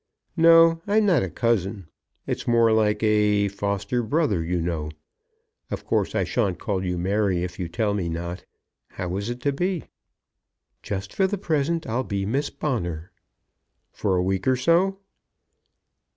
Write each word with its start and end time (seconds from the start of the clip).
"No; 0.35 0.81
I'm 0.87 1.05
not 1.05 1.21
a 1.21 1.29
cousin. 1.29 1.85
It's 2.25 2.47
more 2.47 2.71
like 2.71 3.03
a 3.03 3.49
foster 3.49 4.01
brother, 4.01 4.43
you 4.43 4.59
know. 4.59 4.89
Of 5.69 5.85
course 5.85 6.15
I 6.15 6.23
shan't 6.23 6.57
call 6.57 6.83
you 6.83 6.97
Mary 6.97 7.43
if 7.43 7.59
you 7.59 7.67
tell 7.67 7.93
me 7.93 8.09
not. 8.09 8.43
How 8.87 9.15
is 9.17 9.29
it 9.29 9.41
to 9.41 9.51
be?" 9.53 9.83
"Just 10.81 11.13
for 11.13 11.27
the 11.27 11.37
present 11.37 11.85
I'll 11.85 12.03
be 12.03 12.25
Miss 12.25 12.49
Bonner." 12.49 13.11
"For 13.91 14.15
a 14.15 14.23
week 14.23 14.47
or 14.47 14.55
so?" 14.55 14.97